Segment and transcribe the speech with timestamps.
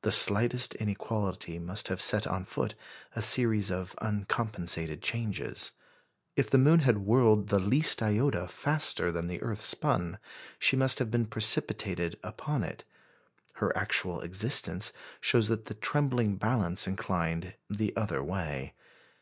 [0.00, 2.74] The slightest inequality must have set on foot
[3.14, 5.72] a series of uncompensated changes.
[6.34, 10.18] If the moon had whirled the least iota faster than the earth spun
[10.58, 12.84] she must have been precipitated upon it.
[13.56, 18.72] Her actual existence shows that the trembling balance inclined the other way.